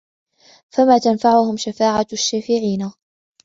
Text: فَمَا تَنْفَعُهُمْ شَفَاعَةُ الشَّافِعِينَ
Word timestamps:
فَمَا 0.69 0.97
تَنْفَعُهُمْ 0.97 1.57
شَفَاعَةُ 1.57 2.07
الشَّافِعِينَ 2.13 2.91